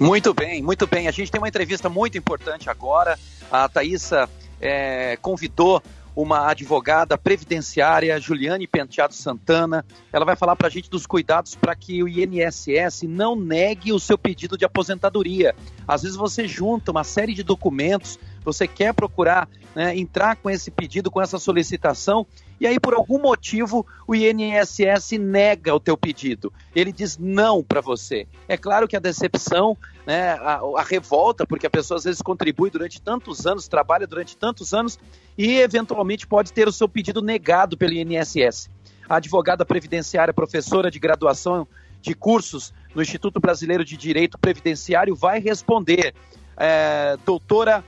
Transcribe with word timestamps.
Muito 0.00 0.32
bem, 0.32 0.62
muito 0.62 0.86
bem. 0.86 1.08
A 1.08 1.10
gente 1.10 1.30
tem 1.30 1.40
uma 1.40 1.48
entrevista 1.48 1.88
muito 1.88 2.16
importante 2.16 2.70
agora. 2.70 3.18
A 3.50 3.68
Thaisa 3.68 4.28
é, 4.60 5.16
convidou 5.16 5.82
uma 6.14 6.50
advogada 6.50 7.16
previdenciária, 7.16 8.20
Juliane 8.20 8.66
Penteado 8.66 9.14
Santana. 9.14 9.84
Ela 10.12 10.24
vai 10.24 10.36
falar 10.36 10.56
para 10.56 10.66
a 10.66 10.70
gente 10.70 10.90
dos 10.90 11.06
cuidados 11.06 11.54
para 11.54 11.74
que 11.76 12.02
o 12.02 12.08
INSS 12.08 13.02
não 13.04 13.36
negue 13.36 13.92
o 13.92 14.00
seu 14.00 14.18
pedido 14.18 14.58
de 14.58 14.64
aposentadoria. 14.64 15.54
Às 15.86 16.02
vezes 16.02 16.16
você 16.16 16.46
junta 16.46 16.90
uma 16.90 17.04
série 17.04 17.34
de 17.34 17.42
documentos, 17.42 18.18
você 18.44 18.66
quer 18.66 18.94
procurar 18.94 19.48
né, 19.74 19.96
entrar 19.96 20.34
com 20.36 20.50
esse 20.50 20.72
pedido, 20.72 21.10
com 21.10 21.22
essa 21.22 21.38
solicitação, 21.38 22.26
e 22.60 22.66
aí 22.66 22.78
por 22.80 22.94
algum 22.94 23.20
motivo 23.20 23.86
o 24.06 24.14
INSS 24.14 25.12
nega 25.18 25.74
o 25.74 25.80
teu 25.80 25.96
pedido. 25.96 26.52
Ele 26.74 26.92
diz 26.92 27.16
não 27.18 27.62
para 27.62 27.80
você. 27.80 28.26
É 28.48 28.56
claro 28.56 28.88
que 28.88 28.96
a 28.96 29.00
decepção, 29.00 29.76
né, 30.06 30.30
a, 30.32 30.60
a, 30.76 30.82
revolta, 30.82 31.46
porque 31.46 31.66
a 31.66 31.70
pessoa 31.70 31.98
às 31.98 32.04
vezes 32.04 32.22
contribui 32.22 32.70
durante 32.70 33.00
tantos 33.00 33.46
anos, 33.46 33.68
trabalha 33.68 34.06
durante 34.06 34.36
tantos 34.36 34.72
anos 34.72 34.98
e 35.36 35.58
eventualmente 35.58 36.26
pode 36.26 36.52
ter 36.52 36.66
o 36.66 36.72
seu 36.72 36.88
pedido 36.88 37.22
negado 37.22 37.76
pelo 37.76 37.92
INSS. 37.92 38.70
A 39.08 39.16
advogada 39.16 39.64
previdenciária, 39.64 40.34
professora 40.34 40.90
de 40.90 40.98
graduação 40.98 41.66
de 42.00 42.14
cursos 42.14 42.72
no 42.94 43.02
Instituto 43.02 43.40
Brasileiro 43.40 43.84
de 43.84 43.96
Direito 43.96 44.38
Previdenciário, 44.38 45.14
vai 45.14 45.40
responder. 45.40 46.14
É, 46.60 47.16
doutora 47.24 47.84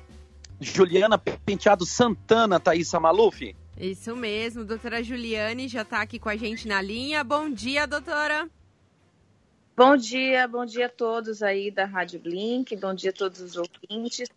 Juliana 0.61 1.19
Penteado 1.19 1.85
Santana, 1.85 2.61
Thaisa 2.61 3.01
Maluf. 3.01 3.55
Isso 3.81 4.15
mesmo, 4.15 4.63
doutora 4.63 5.03
Juliane 5.03 5.67
já 5.67 5.81
está 5.81 6.03
aqui 6.03 6.19
com 6.19 6.29
a 6.29 6.37
gente 6.37 6.69
na 6.69 6.83
linha. 6.83 7.25
Bom 7.25 7.49
dia, 7.49 7.87
doutora. 7.87 8.47
Bom 9.75 9.97
dia, 9.97 10.47
bom 10.47 10.67
dia 10.67 10.85
a 10.85 10.91
todos 10.91 11.43
aí 11.43 11.71
da 11.71 11.87
Rádio 11.87 12.21
Blink, 12.21 12.77
bom 12.77 12.93
dia 12.93 13.09
a 13.09 13.15
todos 13.15 13.41
os 13.41 13.57
ouvintes. 13.57 14.29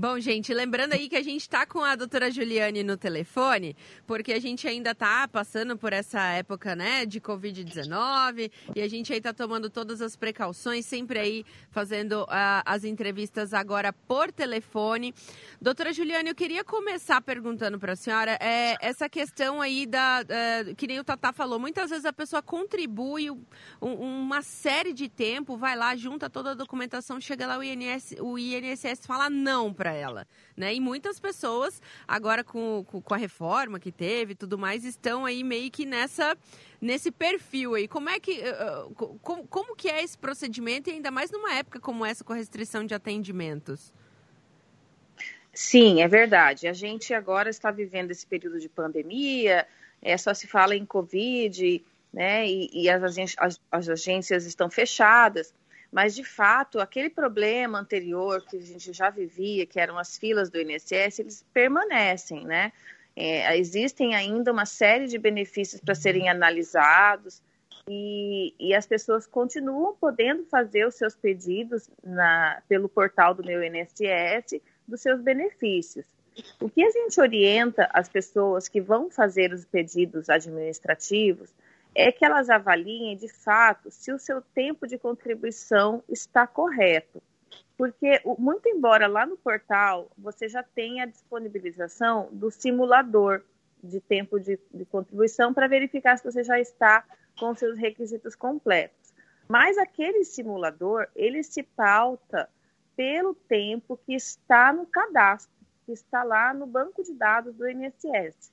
Bom, 0.00 0.18
gente, 0.18 0.54
lembrando 0.54 0.94
aí 0.94 1.10
que 1.10 1.16
a 1.16 1.22
gente 1.22 1.42
está 1.42 1.66
com 1.66 1.84
a 1.84 1.94
doutora 1.94 2.30
Juliane 2.30 2.82
no 2.82 2.96
telefone, 2.96 3.76
porque 4.06 4.32
a 4.32 4.40
gente 4.40 4.66
ainda 4.66 4.92
está 4.92 5.28
passando 5.28 5.76
por 5.76 5.92
essa 5.92 6.22
época, 6.22 6.74
né, 6.74 7.04
de 7.04 7.20
Covid-19, 7.20 8.50
e 8.74 8.80
a 8.80 8.88
gente 8.88 9.12
aí 9.12 9.18
está 9.18 9.34
tomando 9.34 9.68
todas 9.68 10.00
as 10.00 10.16
precauções, 10.16 10.86
sempre 10.86 11.18
aí 11.18 11.44
fazendo 11.70 12.22
uh, 12.22 12.62
as 12.64 12.84
entrevistas 12.84 13.52
agora 13.52 13.92
por 13.92 14.32
telefone. 14.32 15.14
Doutora 15.60 15.92
Juliane, 15.92 16.30
eu 16.30 16.34
queria 16.34 16.64
começar 16.64 17.20
perguntando 17.20 17.78
para 17.78 17.92
a 17.92 17.96
senhora 17.96 18.38
é, 18.40 18.76
essa 18.80 19.06
questão 19.06 19.60
aí 19.60 19.84
da, 19.84 20.22
uh, 20.22 20.74
que 20.76 20.86
nem 20.86 20.98
o 20.98 21.04
Tatá 21.04 21.30
falou, 21.30 21.58
muitas 21.58 21.90
vezes 21.90 22.06
a 22.06 22.12
pessoa 22.12 22.40
contribui 22.40 23.30
um, 23.30 23.38
uma 23.82 24.40
série 24.40 24.94
de 24.94 25.10
tempo, 25.10 25.58
vai 25.58 25.76
lá, 25.76 25.94
junta 25.94 26.30
toda 26.30 26.52
a 26.52 26.54
documentação, 26.54 27.20
chega 27.20 27.46
lá 27.46 27.58
o 27.58 27.62
INSS, 27.62 28.16
o 28.18 28.38
INSS 28.38 29.04
fala 29.04 29.28
não 29.28 29.74
para 29.74 29.89
ela, 29.92 30.26
né? 30.56 30.74
E 30.74 30.80
muitas 30.80 31.18
pessoas 31.18 31.80
agora 32.06 32.42
com, 32.44 32.84
com, 32.84 33.14
a 33.14 33.16
reforma 33.16 33.78
que 33.78 33.92
teve, 33.92 34.34
tudo 34.34 34.58
mais, 34.58 34.84
estão 34.84 35.24
aí 35.24 35.42
meio 35.44 35.70
que 35.70 35.84
nessa 35.84 36.36
nesse 36.80 37.10
perfil 37.10 37.74
aí. 37.74 37.86
Como 37.86 38.08
é 38.08 38.18
que 38.18 38.40
uh, 38.40 38.94
como, 38.94 39.46
como 39.46 39.76
que 39.76 39.88
é 39.88 40.02
esse 40.02 40.16
procedimento 40.16 40.88
e 40.88 40.94
ainda 40.94 41.10
mais 41.10 41.30
numa 41.30 41.54
época 41.54 41.80
como 41.80 42.04
essa 42.04 42.24
com 42.24 42.32
restrição 42.32 42.84
de 42.84 42.94
atendimentos? 42.94 43.92
Sim, 45.52 46.00
é 46.00 46.08
verdade. 46.08 46.68
A 46.68 46.72
gente 46.72 47.12
agora 47.12 47.50
está 47.50 47.70
vivendo 47.70 48.10
esse 48.10 48.26
período 48.26 48.60
de 48.60 48.68
pandemia, 48.68 49.66
é, 50.00 50.16
só 50.16 50.32
se 50.32 50.46
fala 50.46 50.76
em 50.76 50.86
Covid, 50.86 51.84
né? 52.12 52.46
E, 52.46 52.70
e 52.72 52.88
as, 52.88 53.18
as, 53.38 53.60
as 53.70 53.88
agências 53.88 54.46
estão 54.46 54.70
fechadas. 54.70 55.52
Mas, 55.90 56.14
de 56.14 56.22
fato, 56.22 56.78
aquele 56.78 57.10
problema 57.10 57.78
anterior 57.78 58.44
que 58.46 58.56
a 58.56 58.60
gente 58.60 58.92
já 58.92 59.10
vivia, 59.10 59.66
que 59.66 59.80
eram 59.80 59.98
as 59.98 60.16
filas 60.16 60.48
do 60.48 60.60
INSS, 60.60 61.18
eles 61.18 61.44
permanecem, 61.52 62.44
né? 62.44 62.72
É, 63.16 63.58
existem 63.58 64.14
ainda 64.14 64.52
uma 64.52 64.64
série 64.64 65.06
de 65.06 65.18
benefícios 65.18 65.80
para 65.80 65.96
serem 65.96 66.28
analisados 66.28 67.42
e, 67.88 68.54
e, 68.58 68.72
as 68.72 68.86
pessoas 68.86 69.26
continuam 69.26 69.96
podendo 70.00 70.44
fazer 70.44 70.86
os 70.86 70.94
seus 70.94 71.16
pedidos 71.16 71.90
na, 72.04 72.62
pelo 72.68 72.88
portal 72.88 73.34
do 73.34 73.44
meu 73.44 73.62
INSS 73.64 74.60
dos 74.86 75.00
seus 75.00 75.20
benefícios. 75.20 76.06
O 76.60 76.70
que 76.70 76.84
a 76.84 76.90
gente 76.90 77.20
orienta 77.20 77.88
as 77.92 78.08
pessoas 78.08 78.68
que 78.68 78.80
vão 78.80 79.10
fazer 79.10 79.52
os 79.52 79.64
pedidos 79.64 80.30
administrativos 80.30 81.52
é 81.94 82.12
que 82.12 82.24
elas 82.24 82.48
avaliem 82.48 83.16
de 83.16 83.28
fato 83.28 83.90
se 83.90 84.12
o 84.12 84.18
seu 84.18 84.40
tempo 84.40 84.86
de 84.86 84.98
contribuição 84.98 86.02
está 86.08 86.46
correto. 86.46 87.22
Porque, 87.76 88.20
muito 88.38 88.68
embora 88.68 89.06
lá 89.06 89.24
no 89.24 89.36
portal 89.36 90.10
você 90.16 90.48
já 90.48 90.62
tenha 90.62 91.04
a 91.04 91.06
disponibilização 91.06 92.28
do 92.30 92.50
simulador 92.50 93.42
de 93.82 94.00
tempo 94.00 94.38
de, 94.38 94.58
de 94.72 94.84
contribuição 94.84 95.54
para 95.54 95.66
verificar 95.66 96.16
se 96.18 96.24
você 96.24 96.44
já 96.44 96.60
está 96.60 97.04
com 97.38 97.54
seus 97.54 97.78
requisitos 97.78 98.34
completos. 98.34 99.14
Mas 99.48 99.78
aquele 99.78 100.24
simulador, 100.24 101.08
ele 101.16 101.42
se 101.42 101.62
pauta 101.62 102.48
pelo 102.94 103.34
tempo 103.34 103.96
que 103.96 104.14
está 104.14 104.72
no 104.72 104.86
cadastro, 104.86 105.50
que 105.86 105.92
está 105.92 106.22
lá 106.22 106.52
no 106.52 106.66
banco 106.66 107.02
de 107.02 107.14
dados 107.14 107.54
do 107.54 107.68
INSS. 107.68 108.52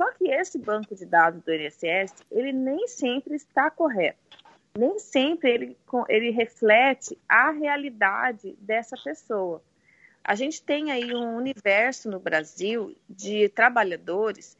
Só 0.00 0.10
que 0.12 0.30
esse 0.30 0.56
banco 0.56 0.94
de 0.94 1.04
dados 1.04 1.42
do 1.42 1.52
INSS, 1.52 2.24
ele 2.32 2.54
nem 2.54 2.88
sempre 2.88 3.34
está 3.34 3.70
correto. 3.70 4.38
Nem 4.74 4.98
sempre 4.98 5.50
ele, 5.50 5.76
ele 6.08 6.30
reflete 6.30 7.18
a 7.28 7.50
realidade 7.50 8.56
dessa 8.62 8.96
pessoa. 8.96 9.62
A 10.24 10.34
gente 10.34 10.62
tem 10.62 10.90
aí 10.90 11.14
um 11.14 11.36
universo 11.36 12.10
no 12.10 12.18
Brasil 12.18 12.96
de 13.10 13.50
trabalhadores 13.50 14.56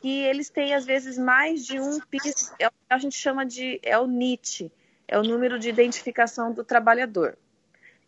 que 0.00 0.22
eles 0.24 0.50
têm, 0.50 0.74
às 0.74 0.84
vezes, 0.84 1.16
mais 1.16 1.64
de 1.64 1.78
um 1.78 2.00
PIS, 2.00 2.52
é, 2.58 2.68
a 2.88 2.98
gente 2.98 3.16
chama 3.16 3.46
de, 3.46 3.78
é 3.84 3.96
o 3.96 4.08
NIT, 4.08 4.72
é 5.06 5.16
o 5.16 5.22
número 5.22 5.56
de 5.56 5.68
identificação 5.68 6.52
do 6.52 6.64
trabalhador. 6.64 7.38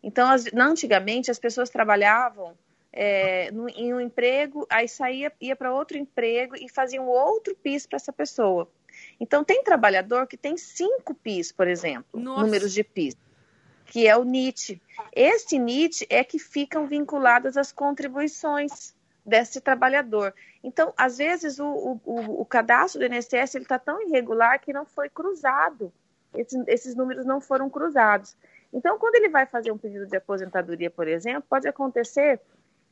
Então, 0.03 0.29
as, 0.29 0.47
antigamente, 0.53 1.31
as 1.31 1.39
pessoas 1.39 1.71
trabalhavam 1.71 2.59
é, 2.93 3.51
no, 3.51 3.69
em 3.71 3.95
um 3.95 4.01
emprego, 4.01 4.67
aí 4.69 4.87
saía, 4.87 5.33
ia 5.41 5.57
para 5.57 5.73
outro 5.73 5.97
emprego 5.97 6.55
e 6.57 6.69
fazia 6.69 7.01
um 7.01 7.09
outro 7.09 7.57
PIS 7.57 7.87
para 7.87 7.97
essa 7.97 8.13
pessoa. 8.13 8.71
Então, 9.19 9.43
tem 9.43 9.63
trabalhador 9.65 10.27
que 10.27 10.37
tem 10.37 10.57
cinco 10.57 11.15
PIS, 11.15 11.51
por 11.51 11.67
exemplo, 11.67 12.21
Nossa. 12.21 12.43
números 12.43 12.73
de 12.73 12.85
PIS, 12.85 13.17
que 13.87 14.07
é 14.07 14.17
o 14.17 14.25
NIT. 14.25 14.81
Esse 15.13 15.59
NIT 15.59 16.07
é 16.11 16.23
que 16.23 16.39
ficam 16.39 16.87
vinculadas 16.87 17.57
às 17.57 17.73
contribuições 17.73 18.95
desse 19.25 19.61
trabalhador. 19.61 20.35
Então, 20.63 20.93
às 20.97 21.19
vezes, 21.19 21.59
o, 21.59 21.99
o, 22.05 22.43
o 22.43 22.45
cadastro 22.45 23.01
do 23.01 23.15
INSS 23.15 23.55
está 23.55 23.79
tão 23.79 24.03
irregular 24.03 24.61
que 24.61 24.73
não 24.73 24.85
foi 24.85 25.09
cruzado. 25.09 25.93
Esses, 26.35 26.63
esses 26.67 26.95
números 26.95 27.25
não 27.25 27.41
foram 27.41 27.71
cruzados. 27.71 28.37
Então, 28.73 28.99
quando 28.99 29.17
ele 29.17 29.29
vai 29.29 29.47
fazer 29.47 29.71
um 29.71 29.79
pedido 29.79 30.07
de 30.07 30.17
aposentadoria, 30.17 30.91
por 30.91 31.07
exemplo, 31.07 31.45
pode 31.49 31.69
acontecer 31.69 32.41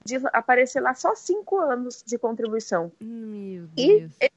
de 0.04 0.16
aparecer 0.32 0.80
lá 0.80 0.94
só 0.94 1.14
cinco 1.14 1.58
anos 1.58 2.02
de 2.04 2.18
contribuição. 2.18 2.92
Meu 3.00 3.66
Deus. 3.68 4.12
E 4.20 4.30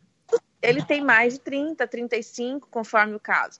ele, 0.61 0.83
tem 0.83 1.03
mais 1.03 1.33
de 1.33 1.39
30, 1.39 1.85
35, 1.87 2.67
conforme 2.69 3.15
o 3.15 3.19
caso. 3.19 3.59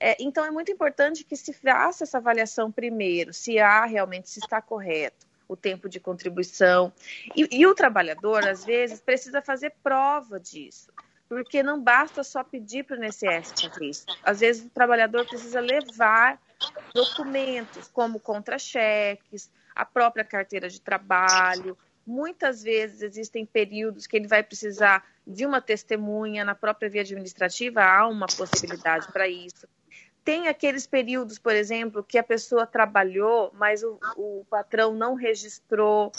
É, 0.00 0.16
então, 0.20 0.44
é 0.44 0.50
muito 0.50 0.70
importante 0.70 1.24
que 1.24 1.36
se 1.36 1.52
faça 1.52 2.04
essa 2.04 2.18
avaliação 2.18 2.70
primeiro, 2.70 3.32
se 3.32 3.58
há 3.58 3.84
realmente, 3.84 4.30
se 4.30 4.38
está 4.38 4.62
correto 4.62 5.26
o 5.48 5.56
tempo 5.56 5.88
de 5.88 5.98
contribuição. 5.98 6.92
E, 7.34 7.48
e 7.50 7.66
o 7.66 7.74
trabalhador, 7.74 8.46
às 8.46 8.64
vezes, 8.64 9.00
precisa 9.00 9.42
fazer 9.42 9.72
prova 9.82 10.38
disso 10.38 10.88
porque 11.28 11.62
não 11.62 11.80
basta 11.80 12.24
só 12.24 12.42
pedir 12.42 12.84
para 12.84 12.98
o 12.98 13.04
INSS 13.04 13.52
fazer 13.60 13.84
isso. 13.84 14.06
Às 14.22 14.40
vezes 14.40 14.64
o 14.64 14.70
trabalhador 14.70 15.26
precisa 15.26 15.60
levar 15.60 16.40
documentos 16.94 17.86
como 17.88 18.18
contra-cheques, 18.18 19.50
a 19.78 19.84
própria 19.84 20.24
carteira 20.24 20.68
de 20.68 20.80
trabalho. 20.80 21.78
Muitas 22.04 22.64
vezes 22.64 23.00
existem 23.00 23.46
períodos 23.46 24.08
que 24.08 24.16
ele 24.16 24.26
vai 24.26 24.42
precisar 24.42 25.06
de 25.24 25.46
uma 25.46 25.60
testemunha 25.60 26.44
na 26.44 26.54
própria 26.54 26.90
via 26.90 27.02
administrativa, 27.02 27.80
há 27.80 28.08
uma 28.08 28.26
possibilidade 28.26 29.06
para 29.12 29.28
isso. 29.28 29.68
Tem 30.24 30.48
aqueles 30.48 30.84
períodos, 30.84 31.38
por 31.38 31.54
exemplo, 31.54 32.02
que 32.02 32.18
a 32.18 32.24
pessoa 32.24 32.66
trabalhou, 32.66 33.52
mas 33.54 33.84
o, 33.84 33.98
o 34.16 34.44
patrão 34.50 34.94
não 34.94 35.14
registrou 35.14 36.10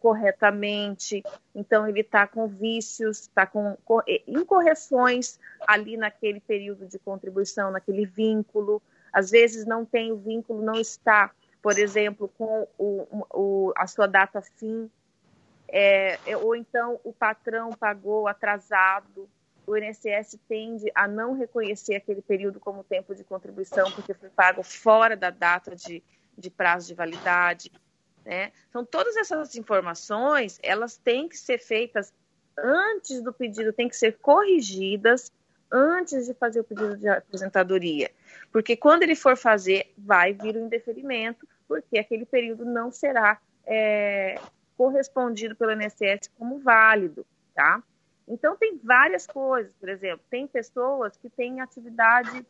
corretamente, 0.00 1.22
então 1.54 1.86
ele 1.86 2.00
está 2.00 2.26
com 2.26 2.48
vícios, 2.48 3.20
está 3.20 3.46
com 3.46 3.78
incorreções 4.26 5.38
ali 5.66 5.96
naquele 5.96 6.40
período 6.40 6.86
de 6.86 6.98
contribuição, 6.98 7.70
naquele 7.70 8.04
vínculo. 8.04 8.82
Às 9.12 9.30
vezes 9.30 9.64
não 9.64 9.84
tem 9.84 10.12
o 10.12 10.16
vínculo, 10.16 10.60
não 10.60 10.74
está 10.74 11.30
por 11.66 11.80
exemplo, 11.80 12.28
com 12.38 12.68
o, 12.78 13.26
o, 13.34 13.72
a 13.76 13.88
sua 13.88 14.06
data 14.06 14.40
fim, 14.40 14.88
é, 15.66 16.16
é, 16.24 16.36
ou 16.36 16.54
então 16.54 17.00
o 17.02 17.12
patrão 17.12 17.70
pagou 17.70 18.28
atrasado, 18.28 19.28
o 19.66 19.76
INSS 19.76 20.38
tende 20.48 20.92
a 20.94 21.08
não 21.08 21.36
reconhecer 21.36 21.96
aquele 21.96 22.22
período 22.22 22.60
como 22.60 22.84
tempo 22.84 23.16
de 23.16 23.24
contribuição, 23.24 23.90
porque 23.90 24.14
foi 24.14 24.28
pago 24.28 24.62
fora 24.62 25.16
da 25.16 25.30
data 25.30 25.74
de, 25.74 26.04
de 26.38 26.50
prazo 26.50 26.86
de 26.86 26.94
validade. 26.94 27.72
Né? 28.24 28.52
Então, 28.68 28.84
todas 28.84 29.16
essas 29.16 29.56
informações, 29.56 30.60
elas 30.62 30.96
têm 30.96 31.28
que 31.28 31.36
ser 31.36 31.58
feitas 31.58 32.14
antes 32.56 33.20
do 33.20 33.32
pedido, 33.32 33.72
têm 33.72 33.88
que 33.88 33.96
ser 33.96 34.18
corrigidas 34.18 35.32
antes 35.68 36.26
de 36.26 36.34
fazer 36.34 36.60
o 36.60 36.64
pedido 36.64 36.96
de 36.96 37.08
aposentadoria. 37.08 38.08
Porque 38.52 38.76
quando 38.76 39.02
ele 39.02 39.16
for 39.16 39.36
fazer, 39.36 39.92
vai 39.98 40.32
vir 40.32 40.54
o 40.54 40.60
indeferimento, 40.60 41.44
porque 41.68 41.98
aquele 41.98 42.24
período 42.24 42.64
não 42.64 42.90
será 42.90 43.38
é, 43.66 44.38
correspondido 44.76 45.56
pelo 45.56 45.72
INSS 45.72 46.30
como 46.38 46.58
válido, 46.58 47.26
tá? 47.54 47.82
Então, 48.28 48.56
tem 48.56 48.78
várias 48.82 49.26
coisas, 49.26 49.72
por 49.74 49.88
exemplo, 49.88 50.24
tem 50.28 50.46
pessoas 50.46 51.16
que 51.16 51.30
têm 51.30 51.60
atividade 51.60 52.44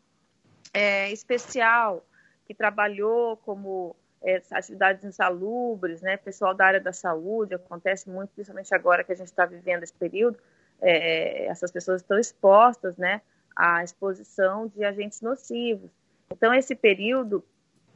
é, 0.73 1.11
especial, 1.13 2.05
que 2.47 2.55
trabalhou 2.55 3.37
como 3.39 3.95
é, 4.23 4.41
atividades 4.51 5.05
insalubres, 5.05 6.01
né? 6.01 6.17
Pessoal 6.17 6.55
da 6.55 6.67
área 6.67 6.81
da 6.81 6.93
saúde, 6.93 7.55
acontece 7.55 8.09
muito, 8.09 8.31
principalmente 8.31 8.75
agora 8.75 9.05
que 9.05 9.13
a 9.13 9.17
gente 9.17 9.29
está 9.29 9.45
vivendo 9.45 9.83
esse 9.83 9.93
período, 9.93 10.39
é, 10.81 11.47
essas 11.47 11.71
pessoas 11.71 12.01
estão 12.01 12.19
expostas, 12.19 12.97
né? 12.97 13.21
À 13.55 13.85
exposição 13.85 14.67
de 14.69 14.85
agentes 14.85 15.21
nocivos. 15.21 15.91
Então, 16.31 16.53
esse 16.53 16.75
período, 16.75 17.45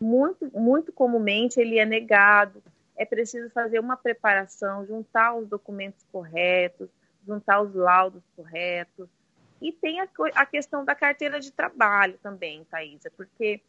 muito, 0.00 0.50
muito 0.58 0.93
comumente, 0.93 1.61
ele 1.61 1.79
é 1.79 1.85
negado, 1.85 2.62
é 2.97 3.05
preciso 3.05 3.50
fazer 3.50 3.79
uma 3.79 3.97
preparação, 3.97 4.87
juntar 4.87 5.35
os 5.35 5.47
documentos 5.47 6.05
corretos, 6.11 6.88
juntar 7.26 7.61
os 7.61 7.75
laudos 7.75 8.23
corretos. 8.35 9.08
E 9.61 9.73
tem 9.73 10.00
a, 10.00 10.08
a 10.35 10.47
questão 10.47 10.85
da 10.85 10.94
carteira 10.94 11.38
de 11.38 11.52
trabalho 11.52 12.19
também, 12.23 12.64
Thaisa, 12.70 13.11
porque 13.14 13.61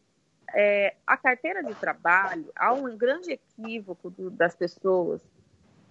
é, 0.53 0.95
a 1.05 1.17
carteira 1.17 1.61
de 1.63 1.75
trabalho, 1.75 2.49
há 2.55 2.73
um 2.73 2.95
grande 2.97 3.31
equívoco 3.31 4.09
do, 4.09 4.29
das 4.29 4.55
pessoas, 4.55 5.21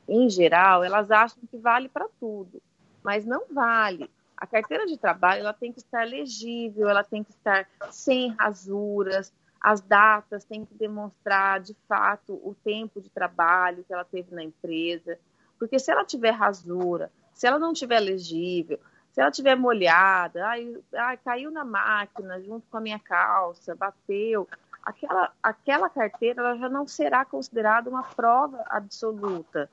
em 0.09 0.29
geral, 0.29 0.83
elas 0.83 1.11
acham 1.11 1.39
que 1.51 1.59
vale 1.59 1.89
para 1.89 2.09
tudo, 2.19 2.63
mas 3.03 3.25
não 3.25 3.45
vale. 3.51 4.11
A 4.37 4.47
carteira 4.47 4.87
de 4.87 4.97
trabalho 4.97 5.41
ela 5.41 5.53
tem 5.53 5.71
que 5.71 5.81
estar 5.81 6.07
legível, 6.07 6.89
ela 6.89 7.05
tem 7.05 7.23
que 7.23 7.31
estar 7.31 7.69
sem 7.91 8.35
rasuras, 8.39 9.33
as 9.61 9.81
datas 9.81 10.45
têm 10.45 10.65
que 10.65 10.75
demonstrar 10.75 11.61
de 11.61 11.77
fato 11.87 12.35
o 12.35 12.57
tempo 12.65 13.01
de 13.01 13.11
trabalho 13.11 13.85
que 13.85 13.93
ela 13.93 14.05
teve 14.05 14.35
na 14.35 14.43
empresa, 14.43 15.19
porque 15.59 15.79
se 15.79 15.91
ela 15.91 16.05
tiver 16.05 16.31
rasura, 16.31 17.12
se 17.35 17.47
ela 17.47 17.59
não 17.59 17.75
tiver 17.75 18.01
legível, 18.01 18.81
se 19.12 19.21
ela 19.21 19.31
tiver 19.31 19.57
molhada, 19.57 20.47
ai, 20.47 20.75
ai, 20.95 21.17
caiu 21.19 21.51
na 21.51 21.65
máquina 21.65 22.41
junto 22.41 22.67
com 22.71 22.79
a 22.79 22.81
minha 22.81 22.99
calça, 22.99 23.75
bateu, 23.75 24.49
aquela, 24.83 25.33
aquela 25.43 25.91
carteira 25.91 26.41
ela 26.41 26.56
já 26.56 26.69
não 26.69 26.87
será 26.87 27.25
considerada 27.25 27.91
uma 27.91 28.03
prova 28.03 28.65
absoluta. 28.67 29.69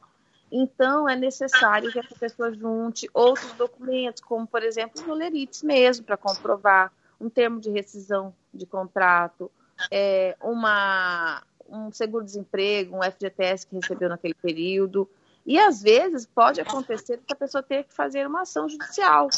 Então, 0.52 1.08
é 1.08 1.16
necessário 1.16 1.92
que 1.92 2.00
essa 2.00 2.16
pessoa 2.16 2.54
junte 2.54 3.10
outros 3.14 3.52
documentos, 3.54 4.22
como, 4.22 4.48
por 4.48 4.64
exemplo, 4.64 5.04
o 5.08 5.14
Lerites 5.14 5.62
mesmo, 5.62 6.06
para 6.06 6.18
comprovar 6.18 6.92
um 7.20 7.30
termo 7.30 7.60
de 7.60 7.70
rescisão 7.70 8.34
de 8.54 8.66
contrato, 8.66 9.52
é, 9.92 10.36
uma, 10.42 11.42
um 11.70 11.92
seguro-desemprego, 11.92 12.98
um 12.98 13.04
FGTS 13.04 13.68
que 13.68 13.76
recebeu 13.76 14.10
naquele 14.10 14.34
período. 14.34 15.10
E 15.46 15.58
às 15.58 15.82
vezes 15.82 16.26
pode 16.26 16.60
acontecer 16.60 17.22
que 17.26 17.32
a 17.32 17.36
pessoa 17.36 17.64
tenha 17.64 17.84
que 17.84 17.94
fazer 17.94 18.28
uma 18.28 18.42
ação 18.42 18.68
judicial, 18.68 19.30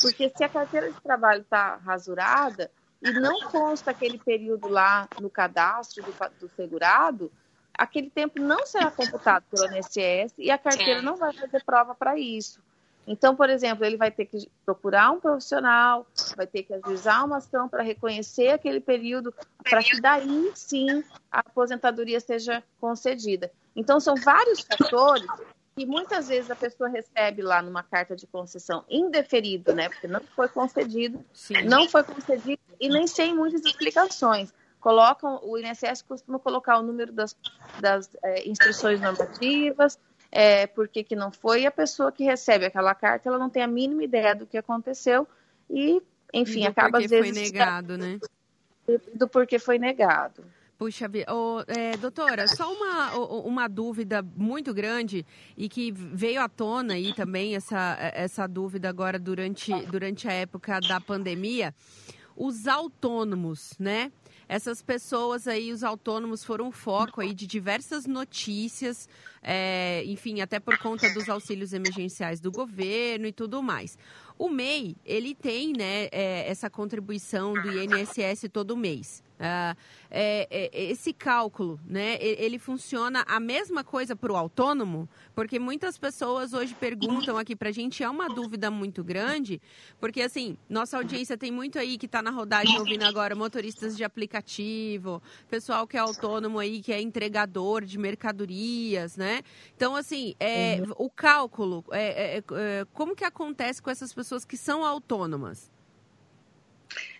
porque 0.00 0.32
se 0.34 0.44
a 0.44 0.48
carteira 0.48 0.92
de 0.92 1.00
trabalho 1.00 1.40
está 1.42 1.76
rasurada 1.76 2.70
e 3.02 3.10
não 3.10 3.40
consta 3.50 3.90
aquele 3.90 4.18
período 4.18 4.68
lá 4.68 5.08
no 5.20 5.28
cadastro 5.28 6.04
do, 6.04 6.12
do 6.40 6.48
segurado, 6.54 7.30
aquele 7.74 8.08
tempo 8.08 8.40
não 8.40 8.64
será 8.66 8.90
computado 8.90 9.44
pelo 9.50 9.66
INSS 9.76 10.34
e 10.38 10.50
a 10.50 10.58
carteira 10.58 11.02
não 11.02 11.16
vai 11.16 11.32
fazer 11.32 11.64
prova 11.64 11.94
para 11.94 12.16
isso. 12.16 12.60
Então, 13.08 13.34
por 13.34 13.48
exemplo, 13.48 13.84
ele 13.84 13.96
vai 13.96 14.10
ter 14.10 14.26
que 14.26 14.50
procurar 14.66 15.10
um 15.10 15.18
profissional, 15.18 16.06
vai 16.36 16.46
ter 16.46 16.62
que 16.62 16.74
ajuizar 16.74 17.24
uma 17.24 17.38
ação 17.38 17.66
para 17.66 17.82
reconhecer 17.82 18.50
aquele 18.50 18.80
período, 18.80 19.34
para 19.64 19.82
que 19.82 19.98
daí 19.98 20.52
sim 20.54 21.02
a 21.32 21.40
aposentadoria 21.40 22.20
seja 22.20 22.62
concedida. 22.78 23.50
Então, 23.74 23.98
são 23.98 24.14
vários 24.14 24.60
fatores 24.60 25.26
que 25.74 25.86
muitas 25.86 26.28
vezes 26.28 26.50
a 26.50 26.56
pessoa 26.56 26.90
recebe 26.90 27.40
lá 27.40 27.62
numa 27.62 27.82
carta 27.82 28.14
de 28.14 28.26
concessão 28.26 28.84
indeferido, 28.90 29.72
né? 29.72 29.88
Porque 29.88 30.06
não 30.06 30.20
foi 30.36 30.48
concedido, 30.48 31.24
sim. 31.32 31.62
não 31.62 31.88
foi 31.88 32.02
concedido 32.02 32.60
e 32.78 32.88
nem 32.88 33.06
sem 33.06 33.34
muitas 33.34 33.64
explicações. 33.64 34.52
Colocam, 34.80 35.40
o 35.42 35.56
INSS 35.56 36.02
costuma 36.02 36.38
colocar 36.38 36.78
o 36.78 36.82
número 36.82 37.12
das, 37.12 37.34
das 37.80 38.10
é, 38.22 38.48
instruções 38.48 39.00
normativas, 39.00 39.98
é, 40.30 40.66
por 40.66 40.88
que, 40.88 41.02
que 41.02 41.16
não 41.16 41.30
foi, 41.30 41.62
e 41.62 41.66
a 41.66 41.70
pessoa 41.70 42.12
que 42.12 42.24
recebe 42.24 42.66
aquela 42.66 42.94
carta, 42.94 43.28
ela 43.28 43.38
não 43.38 43.50
tem 43.50 43.62
a 43.62 43.66
mínima 43.66 44.04
ideia 44.04 44.34
do 44.34 44.46
que 44.46 44.58
aconteceu 44.58 45.26
e, 45.70 46.02
enfim, 46.32 46.62
do 46.62 46.68
acaba 46.68 46.98
às 46.98 47.06
vezes... 47.06 47.32
foi 47.32 47.42
negado, 47.42 47.96
né? 47.96 48.18
Do 49.14 49.28
porquê 49.28 49.58
foi 49.58 49.78
negado. 49.78 50.42
Puxa, 50.78 51.10
oh, 51.28 51.62
é, 51.66 51.96
doutora, 51.96 52.46
só 52.46 52.72
uma, 52.72 53.12
uma 53.40 53.68
dúvida 53.68 54.22
muito 54.22 54.72
grande 54.72 55.26
e 55.56 55.68
que 55.68 55.90
veio 55.90 56.40
à 56.40 56.48
tona 56.48 56.94
aí 56.94 57.12
também 57.12 57.56
essa, 57.56 57.96
essa 58.14 58.46
dúvida 58.46 58.88
agora 58.88 59.18
durante, 59.18 59.74
durante 59.86 60.28
a 60.28 60.32
época 60.32 60.78
da 60.80 61.00
pandemia. 61.00 61.74
Os 62.36 62.68
autônomos, 62.68 63.72
né? 63.76 64.12
Essas 64.48 64.80
pessoas 64.80 65.46
aí, 65.46 65.70
os 65.70 65.84
autônomos, 65.84 66.42
foram 66.42 66.72
foco 66.72 67.20
aí 67.20 67.34
de 67.34 67.46
diversas 67.46 68.06
notícias, 68.06 69.06
é, 69.42 70.02
enfim, 70.06 70.40
até 70.40 70.58
por 70.58 70.78
conta 70.78 71.12
dos 71.12 71.28
auxílios 71.28 71.74
emergenciais 71.74 72.40
do 72.40 72.50
governo 72.50 73.26
e 73.26 73.32
tudo 73.32 73.62
mais. 73.62 73.98
O 74.38 74.48
MEI, 74.48 74.96
ele 75.04 75.34
tem 75.34 75.74
né, 75.76 76.08
é, 76.10 76.48
essa 76.48 76.70
contribuição 76.70 77.52
do 77.52 77.70
INSS 77.70 78.48
todo 78.50 78.76
mês. 78.76 79.22
Uh, 79.38 79.76
é, 80.10 80.48
é, 80.50 80.90
esse 80.90 81.12
cálculo, 81.12 81.78
né, 81.86 82.16
ele 82.20 82.58
funciona 82.58 83.24
a 83.28 83.38
mesma 83.38 83.84
coisa 83.84 84.16
para 84.16 84.32
o 84.32 84.36
autônomo? 84.36 85.08
Porque 85.34 85.58
muitas 85.58 85.96
pessoas 85.96 86.52
hoje 86.52 86.74
perguntam 86.74 87.38
aqui 87.38 87.54
para 87.54 87.68
a 87.68 87.72
gente, 87.72 88.02
é 88.02 88.10
uma 88.10 88.28
dúvida 88.28 88.70
muito 88.70 89.04
grande, 89.04 89.60
porque 90.00 90.22
assim, 90.22 90.56
nossa 90.68 90.96
audiência 90.96 91.36
tem 91.36 91.52
muito 91.52 91.78
aí 91.78 91.96
que 91.96 92.06
está 92.06 92.20
na 92.20 92.30
rodagem 92.30 92.78
ouvindo 92.78 93.04
agora, 93.04 93.36
motoristas 93.36 93.96
de 93.96 94.02
aplicativo, 94.02 95.22
pessoal 95.48 95.86
que 95.86 95.96
é 95.96 96.00
autônomo 96.00 96.58
aí, 96.58 96.80
que 96.80 96.92
é 96.92 97.00
entregador 97.00 97.84
de 97.84 97.98
mercadorias, 97.98 99.16
né? 99.16 99.42
Então, 99.76 99.94
assim, 99.94 100.34
é, 100.40 100.80
uhum. 100.80 100.94
o 100.98 101.10
cálculo, 101.10 101.84
é, 101.92 102.38
é, 102.38 102.38
é, 102.38 102.86
como 102.92 103.14
que 103.14 103.24
acontece 103.24 103.80
com 103.80 103.90
essas 103.90 104.12
pessoas 104.12 104.44
que 104.44 104.56
são 104.56 104.84
autônomas? 104.84 105.70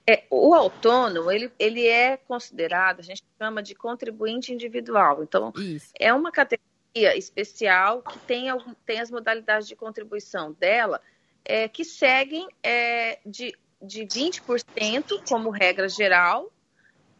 É, 0.06 0.24
o 0.30 0.54
autônomo, 0.54 1.30
ele, 1.30 1.52
ele 1.58 1.86
é 1.86 2.16
considerado, 2.16 3.00
a 3.00 3.02
gente 3.02 3.22
chama 3.38 3.62
de 3.62 3.74
contribuinte 3.74 4.52
individual. 4.52 5.22
Então, 5.22 5.52
Isso. 5.56 5.90
é 5.98 6.12
uma 6.12 6.32
categoria 6.32 7.16
especial 7.16 8.02
que 8.02 8.18
tem, 8.20 8.46
tem 8.86 9.00
as 9.00 9.10
modalidades 9.10 9.68
de 9.68 9.76
contribuição 9.76 10.52
dela 10.52 11.00
é, 11.44 11.68
que 11.68 11.84
seguem 11.84 12.48
é, 12.62 13.18
de, 13.24 13.54
de 13.82 14.02
20% 14.04 15.22
como 15.28 15.50
regra 15.50 15.88
geral, 15.88 16.50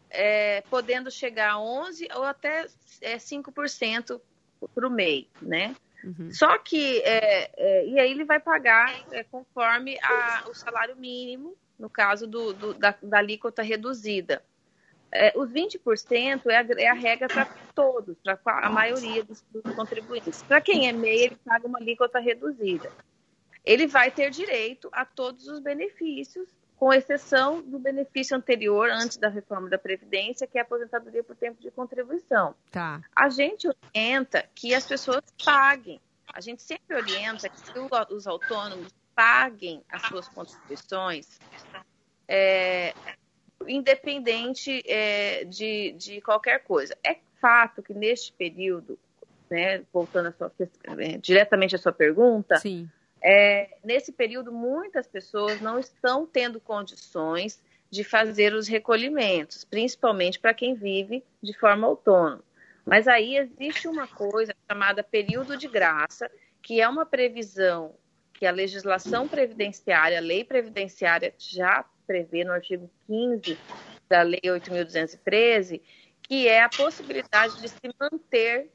é, 0.09 0.61
podendo 0.69 1.11
chegar 1.11 1.53
a 1.53 1.57
11% 1.57 2.15
ou 2.15 2.23
até 2.23 2.67
é, 3.01 3.17
5% 3.17 4.19
para 4.73 4.87
o 4.87 4.89
MEI, 4.89 5.29
né? 5.41 5.75
Uhum. 6.03 6.31
Só 6.31 6.57
que, 6.57 6.99
é, 7.01 7.51
é, 7.55 7.87
e 7.87 7.99
aí 7.99 8.11
ele 8.11 8.23
vai 8.23 8.39
pagar 8.39 9.05
é, 9.11 9.23
conforme 9.23 9.99
a, 10.01 10.45
o 10.49 10.53
salário 10.53 10.95
mínimo 10.95 11.55
no 11.79 11.89
caso 11.89 12.27
do, 12.27 12.53
do 12.53 12.73
da, 12.73 12.95
da 13.01 13.17
alíquota 13.17 13.63
reduzida. 13.63 14.43
É, 15.11 15.33
os 15.35 15.49
20% 15.49 16.45
é 16.47 16.57
a, 16.57 16.65
é 16.77 16.87
a 16.87 16.93
regra 16.93 17.27
para 17.27 17.45
todos, 17.73 18.15
para 18.21 18.39
a 18.45 18.69
maioria 18.69 19.23
dos, 19.23 19.43
dos 19.51 19.73
contribuintes. 19.73 20.43
Para 20.43 20.61
quem 20.61 20.87
é 20.87 20.91
MEI, 20.91 21.23
ele 21.25 21.37
paga 21.43 21.65
uma 21.65 21.79
alíquota 21.79 22.19
reduzida. 22.19 22.91
Ele 23.65 23.87
vai 23.87 24.11
ter 24.11 24.29
direito 24.29 24.89
a 24.91 25.05
todos 25.05 25.47
os 25.47 25.59
benefícios, 25.59 26.47
com 26.77 26.93
exceção 26.93 27.61
do 27.61 27.77
benefício 27.77 28.37
anterior, 28.37 28.89
antes 28.89 29.17
da 29.17 29.27
reforma 29.27 29.69
da 29.69 29.77
Previdência, 29.77 30.47
que 30.47 30.57
é 30.57 30.61
a 30.61 30.63
aposentadoria 30.63 31.23
por 31.23 31.35
tempo 31.35 31.61
de 31.61 31.69
contribuição. 31.69 32.55
Tá. 32.71 33.01
A 33.13 33.29
gente 33.29 33.67
orienta 33.67 34.47
que 34.55 34.73
as 34.73 34.85
pessoas 34.85 35.21
paguem. 35.43 35.99
A 36.33 36.39
gente 36.39 36.61
sempre 36.61 36.95
orienta 36.95 37.49
que 37.49 37.57
os 38.13 38.27
autônomos 38.27 38.93
paguem 39.19 39.83
as 39.89 40.03
suas 40.03 40.29
contribuições, 40.29 41.37
é, 42.25 42.93
independente 43.67 44.81
é, 44.87 45.43
de, 45.43 45.91
de 45.91 46.21
qualquer 46.21 46.63
coisa. 46.63 46.97
É 47.03 47.17
fato 47.41 47.83
que 47.83 47.93
neste 47.93 48.31
período, 48.31 48.97
né, 49.49 49.83
voltando 49.91 50.27
a 50.27 50.31
sua, 50.31 50.49
é, 50.57 51.17
diretamente 51.17 51.75
à 51.75 51.77
sua 51.77 51.91
pergunta, 51.91 52.61
é, 53.21 53.77
nesse 53.83 54.13
período 54.13 54.53
muitas 54.53 55.05
pessoas 55.05 55.59
não 55.59 55.77
estão 55.77 56.25
tendo 56.25 56.57
condições 56.61 57.61
de 57.91 58.05
fazer 58.05 58.53
os 58.53 58.69
recolhimentos, 58.69 59.65
principalmente 59.65 60.39
para 60.39 60.53
quem 60.53 60.75
vive 60.75 61.25
de 61.43 61.51
forma 61.59 61.85
autônoma. 61.85 62.41
Mas 62.85 63.05
aí 63.05 63.35
existe 63.35 63.85
uma 63.85 64.07
coisa 64.07 64.55
chamada 64.65 65.03
período 65.03 65.57
de 65.57 65.67
graça, 65.67 66.31
que 66.61 66.79
é 66.79 66.87
uma 66.87 67.05
previsão 67.05 67.93
que 68.39 68.45
a 68.45 68.51
legislação 68.51 69.27
previdenciária, 69.27 70.17
a 70.17 70.21
lei 70.21 70.45
previdenciária 70.45 71.33
já 71.37 71.83
prevê 72.07 72.45
no 72.45 72.53
artigo 72.53 72.89
15 73.05 73.57
da 74.07 74.21
Lei 74.21 74.39
8.213, 74.45 75.81
que 76.23 76.47
é 76.47 76.63
a 76.63 76.69
possibilidade 76.69 77.61
de 77.61 77.67
se 77.67 77.93
manter 77.99 78.71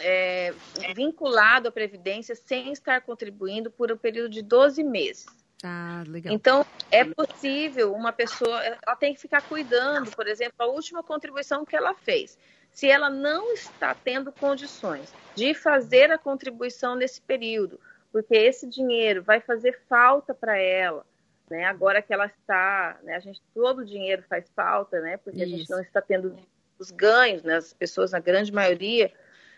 é, 0.00 0.54
vinculado 0.94 1.68
à 1.68 1.70
Previdência 1.70 2.34
sem 2.34 2.72
estar 2.72 3.02
contribuindo 3.02 3.70
por 3.70 3.92
um 3.92 3.96
período 3.96 4.30
de 4.30 4.40
12 4.40 4.82
meses. 4.82 5.26
Ah, 5.62 6.02
legal. 6.06 6.32
Então, 6.32 6.64
é 6.90 7.04
possível 7.04 7.92
uma 7.92 8.10
pessoa, 8.12 8.64
ela 8.64 8.96
tem 8.96 9.12
que 9.12 9.20
ficar 9.20 9.42
cuidando, 9.42 10.10
por 10.12 10.26
exemplo, 10.26 10.54
a 10.60 10.66
última 10.66 11.02
contribuição 11.02 11.62
que 11.62 11.76
ela 11.76 11.92
fez. 11.92 12.38
Se 12.72 12.88
ela 12.88 13.10
não 13.10 13.52
está 13.52 13.94
tendo 13.94 14.32
condições 14.32 15.12
de 15.34 15.52
fazer 15.52 16.10
a 16.10 16.16
contribuição 16.16 16.96
nesse 16.96 17.20
período, 17.20 17.78
porque 18.12 18.34
esse 18.34 18.66
dinheiro 18.66 19.22
vai 19.22 19.40
fazer 19.40 19.80
falta 19.88 20.34
para 20.34 20.56
ela, 20.56 21.04
né? 21.50 21.64
Agora 21.64 22.02
que 22.02 22.12
ela 22.12 22.26
está, 22.26 22.98
né? 23.02 23.16
A 23.16 23.20
gente 23.20 23.42
todo 23.54 23.80
o 23.80 23.84
dinheiro 23.84 24.22
faz 24.28 24.48
falta, 24.54 25.00
né? 25.00 25.16
Porque 25.18 25.42
Isso. 25.42 25.54
a 25.54 25.58
gente 25.58 25.70
não 25.70 25.80
está 25.80 26.00
tendo 26.00 26.36
os 26.78 26.90
ganhos, 26.90 27.42
né? 27.42 27.56
As 27.56 27.72
pessoas, 27.72 28.12
na 28.12 28.20
grande 28.20 28.52
maioria, 28.52 29.12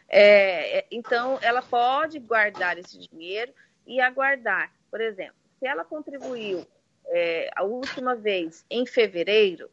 é, 0.08 0.78
é, 0.78 0.86
então 0.90 1.38
ela 1.40 1.62
pode 1.62 2.18
guardar 2.18 2.76
esse 2.78 2.98
dinheiro 2.98 3.52
e 3.86 4.00
aguardar. 4.00 4.72
Por 4.90 5.00
exemplo, 5.00 5.36
se 5.58 5.66
ela 5.66 5.84
contribuiu 5.84 6.66
é, 7.06 7.48
a 7.54 7.62
última 7.62 8.16
vez 8.16 8.64
em 8.68 8.84
fevereiro, 8.84 9.70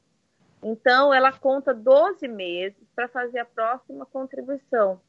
então 0.62 1.14
ela 1.14 1.32
conta 1.32 1.74
12 1.74 2.28
meses 2.28 2.78
para 2.96 3.08
fazer 3.08 3.40
a 3.40 3.46
próxima 3.46 4.06
contribuição. 4.06 5.02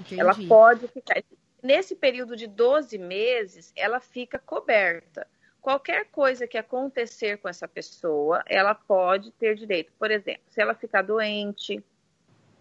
Entendi. 0.00 0.20
Ela 0.20 0.34
pode 0.48 0.88
ficar. 0.88 1.22
Nesse 1.62 1.94
período 1.94 2.34
de 2.34 2.46
12 2.46 2.98
meses, 2.98 3.72
ela 3.76 4.00
fica 4.00 4.38
coberta. 4.38 5.26
Qualquer 5.60 6.06
coisa 6.06 6.46
que 6.46 6.58
acontecer 6.58 7.38
com 7.38 7.48
essa 7.48 7.68
pessoa, 7.68 8.42
ela 8.48 8.74
pode 8.74 9.30
ter 9.32 9.54
direito. 9.54 9.92
Por 9.96 10.10
exemplo, 10.10 10.42
se 10.48 10.60
ela 10.60 10.74
ficar 10.74 11.02
doente, 11.02 11.80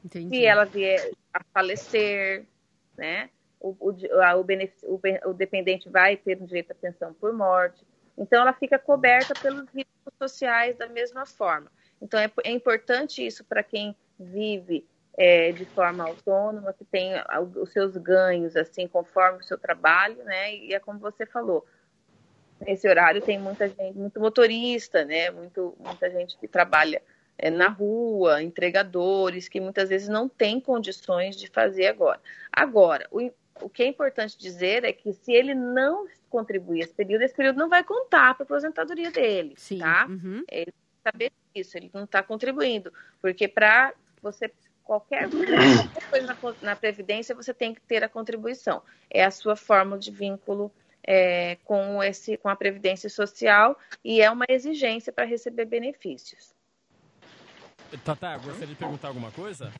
Entendi. 0.06 0.38
se 0.38 0.46
ela 0.46 0.66
vier 0.66 1.12
a 1.34 1.44
falecer, 1.52 2.46
né? 2.96 3.32
O, 3.60 3.76
o, 3.80 4.22
a, 4.22 4.38
o, 4.38 4.46
o, 4.84 5.30
o 5.30 5.34
dependente 5.34 5.90
vai 5.90 6.16
ter 6.16 6.36
direito 6.36 6.72
à 6.72 6.76
pensão 6.76 7.12
por 7.14 7.34
morte. 7.34 7.84
Então, 8.16 8.42
ela 8.42 8.54
fica 8.54 8.78
coberta 8.78 9.34
pelos 9.34 9.68
riscos 9.70 10.14
sociais 10.22 10.78
da 10.78 10.88
mesma 10.88 11.26
forma. 11.26 11.72
Então, 12.00 12.20
é, 12.20 12.32
é 12.44 12.52
importante 12.52 13.26
isso 13.26 13.44
para 13.44 13.64
quem 13.64 13.96
vive 14.20 14.86
é, 15.18 15.52
de 15.52 15.66
forma 15.66 16.04
autônoma, 16.04 16.74
que 16.74 16.86
tem 16.86 17.14
os 17.56 17.72
seus 17.72 17.98
ganhos, 17.98 18.56
assim, 18.56 18.88
conforme 18.88 19.40
o 19.40 19.44
seu 19.44 19.58
trabalho, 19.58 20.24
né? 20.24 20.56
E 20.56 20.74
é 20.74 20.80
como 20.80 21.00
você 21.00 21.26
falou, 21.26 21.66
nesse 22.60 22.88
horário 22.88 23.22
tem 23.22 23.40
muita 23.40 23.68
gente, 23.68 23.98
muito 23.98 24.20
motorista, 24.20 25.04
né? 25.04 25.30
Muito, 25.30 25.76
muita 25.80 26.10
gente 26.10 26.38
que 26.38 26.48
trabalha 26.48 27.02
é, 27.38 27.50
na 27.50 27.68
rua, 27.68 28.42
entregadores, 28.42 29.48
que 29.48 29.60
muitas 29.60 29.90
vezes 29.90 30.08
não 30.08 30.30
têm 30.30 30.60
condições 30.60 31.36
de 31.36 31.48
fazer 31.48 31.88
agora. 31.88 32.20
Agora, 32.52 33.08
o, 33.12 33.32
o 33.62 33.70
que 33.70 33.84
é 33.84 33.88
importante 33.88 34.38
dizer 34.38 34.84
é 34.86 34.94
que 34.94 35.12
se 35.14 35.34
ele 35.34 35.54
não 35.54 36.08
contribuir 36.30 36.82
esse 36.82 36.94
período, 36.94 37.24
esse 37.24 37.36
período 37.36 37.58
não 37.58 37.68
vai 37.68 37.84
contar 37.84 38.34
para 38.36 38.44
a 38.44 38.46
aposentadoria 38.46 39.12
dele, 39.12 39.56
Sim. 39.58 39.80
tá? 39.80 40.08
Uhum. 40.10 40.44
Ele 40.50 40.74
saber 41.04 41.32
disso, 41.54 41.78
ele 41.78 41.90
não 41.94 42.04
está 42.04 42.24
contribuindo, 42.24 42.94
porque 43.20 43.48
para 43.48 43.94
você 44.22 44.52
qualquer, 44.92 45.30
qualquer 45.32 46.10
coisa 46.10 46.28
na, 46.28 46.54
na, 46.62 46.76
previdência 46.76 47.34
você 47.34 47.54
tem 47.54 47.74
que 47.74 47.80
ter 47.82 48.04
a 48.04 48.10
contribuição. 48.10 48.82
É 49.10 49.24
a 49.24 49.32
sua 49.32 49.56
forma 49.56 49.98
de 49.98 50.12
vínculo 50.12 50.70
é, 51.02 51.58
com 51.64 52.04
esse 52.04 52.36
com 52.36 52.50
a 52.50 52.56
previdência 52.56 53.10
social 53.10 53.80
e 54.04 54.22
é 54.22 54.30
uma 54.30 54.46
exigência 54.50 55.14
para 55.14 55.24
receber 55.24 55.66
benefícios. 55.66 56.54
Tata, 58.04 58.38
gostaria 58.38 58.68
de 58.68 58.76
perguntar 58.76 59.08
alguma 59.08 59.32
coisa? 59.32 59.72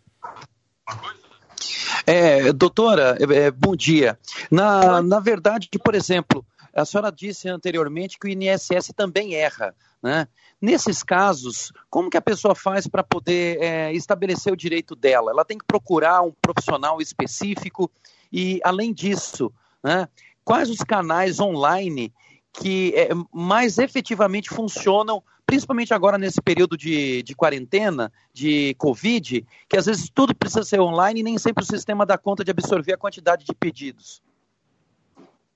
É, 2.06 2.52
doutora, 2.54 3.18
é, 3.20 3.46
é, 3.46 3.52
bom 3.52 3.76
dia. 3.76 4.18
Na, 4.50 5.02
na 5.02 5.20
verdade, 5.20 5.70
por 5.84 5.94
exemplo, 5.94 6.46
a 6.74 6.86
senhora 6.86 7.12
disse 7.12 7.50
anteriormente 7.50 8.18
que 8.18 8.28
o 8.28 8.30
INSS 8.30 8.94
também 8.96 9.36
erra. 9.36 9.76
Né? 10.02 10.28
Nesses 10.60 11.04
casos, 11.04 11.72
como 11.90 12.10
que 12.10 12.18
a 12.18 12.22
pessoa 12.22 12.56
faz 12.56 12.88
para 12.88 13.04
poder 13.04 13.62
é, 13.62 13.94
estabelecer 13.94 14.52
o 14.52 14.58
direito 14.58 14.96
dela? 14.96 15.32
Ela 15.32 15.46
tem 15.46 15.58
que 15.58 15.66
procurar 15.66 16.22
um 16.22 16.32
profissional 16.42 17.02
específico 17.02 17.90
e, 18.32 18.60
além 18.64 18.94
disso, 18.94 19.52
né, 19.84 20.08
quais 20.44 20.70
os 20.70 20.80
canais 20.80 21.40
online 21.40 22.14
que 22.54 22.94
é, 22.96 23.10
mais 23.32 23.78
efetivamente 23.78 24.50
funcionam 24.50 25.24
principalmente 25.52 25.94
agora 25.94 26.18
nesse 26.18 26.42
período 26.42 26.78
de, 26.78 27.22
de 27.24 27.36
quarentena, 27.36 28.10
de 28.34 28.74
Covid, 28.76 29.46
que 29.68 29.76
às 29.76 29.86
vezes 29.86 30.10
tudo 30.10 30.34
precisa 30.34 30.64
ser 30.64 30.80
online 30.80 31.20
e 31.20 31.24
nem 31.24 31.38
sempre 31.38 31.62
o 31.62 31.68
sistema 31.68 32.06
dá 32.06 32.18
conta 32.18 32.42
de 32.42 32.52
absorver 32.52 32.94
a 32.94 32.98
quantidade 32.98 33.44
de 33.44 33.54
pedidos. 33.54 34.24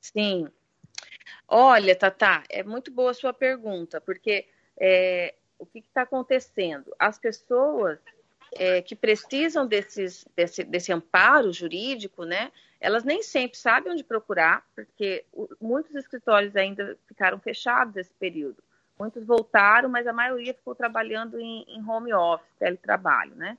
Sim. 0.02 0.50
Olha, 1.48 1.96
Tata, 1.96 2.44
é 2.50 2.64
muito 2.64 2.92
boa 2.92 3.12
a 3.12 3.14
sua 3.14 3.34
pergunta, 3.34 4.00
porque 4.02 4.48
é, 4.78 5.34
o 5.58 5.66
que 5.66 5.80
está 5.80 6.02
acontecendo? 6.02 6.94
As 7.00 7.18
pessoas 7.18 8.00
é, 8.54 8.82
que 8.82 8.96
precisam 8.96 9.66
desses, 9.68 10.26
desse, 10.36 10.64
desse 10.64 10.92
amparo 10.92 11.52
jurídico, 11.52 12.24
né, 12.24 12.52
elas 12.80 13.04
nem 13.04 13.24
sempre 13.24 13.58
sabem 13.58 13.94
onde 13.94 14.04
procurar, 14.04 14.66
porque 14.76 15.26
muitos 15.60 15.96
escritórios 15.96 16.56
ainda 16.56 16.98
ficaram 17.08 17.40
fechados 17.40 17.96
nesse 17.96 18.14
período. 18.14 18.64
Muitos 18.98 19.26
voltaram, 19.26 19.90
mas 19.90 20.08
a 20.08 20.14
maioria 20.14 20.54
ficou 20.54 20.74
trabalhando 20.74 21.40
em, 21.40 21.66
em 21.68 21.84
home 21.84 22.14
office, 22.14 22.48
teletrabalho, 22.58 23.36
né? 23.36 23.58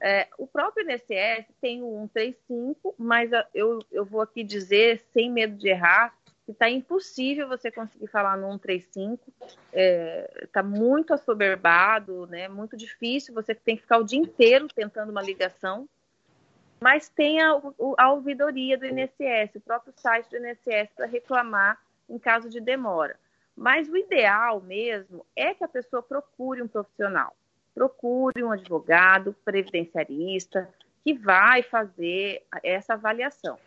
É, 0.00 0.26
o 0.36 0.48
próprio 0.48 0.84
INSS 0.90 1.46
tem 1.60 1.80
o 1.80 2.08
135, 2.12 2.92
mas 2.98 3.30
eu, 3.54 3.78
eu 3.92 4.04
vou 4.04 4.20
aqui 4.20 4.42
dizer, 4.42 5.00
sem 5.12 5.30
medo 5.30 5.56
de 5.56 5.68
errar, 5.68 6.12
está 6.52 6.70
impossível 6.70 7.48
você 7.48 7.70
conseguir 7.70 8.06
falar 8.06 8.36
no 8.36 8.46
135, 8.52 9.32
está 9.40 9.56
é, 9.72 10.46
tá 10.52 10.62
muito 10.62 11.12
assoberbado, 11.12 12.26
né? 12.26 12.48
muito 12.48 12.76
difícil, 12.76 13.34
você 13.34 13.54
tem 13.54 13.76
que 13.76 13.82
ficar 13.82 13.98
o 13.98 14.04
dia 14.04 14.18
inteiro 14.18 14.68
tentando 14.68 15.10
uma 15.10 15.22
ligação, 15.22 15.88
mas 16.80 17.08
tem 17.08 17.40
a, 17.40 17.60
a 17.98 18.12
ouvidoria 18.12 18.78
do 18.78 18.86
INSS, 18.86 19.56
o 19.56 19.60
próprio 19.60 19.92
site 19.96 20.30
do 20.30 20.36
INSS 20.36 20.90
para 20.94 21.06
reclamar 21.06 21.80
em 22.08 22.18
caso 22.18 22.48
de 22.48 22.60
demora. 22.60 23.16
Mas 23.56 23.88
o 23.88 23.96
ideal 23.96 24.60
mesmo 24.60 25.24
é 25.36 25.54
que 25.54 25.64
a 25.64 25.68
pessoa 25.68 26.02
procure 26.02 26.62
um 26.62 26.68
profissional, 26.68 27.36
procure 27.74 28.42
um 28.42 28.50
advogado 28.50 29.34
previdenciarista 29.44 30.68
que 31.04 31.14
vai 31.14 31.62
fazer 31.62 32.44
essa 32.62 32.94
avaliação. 32.94 33.58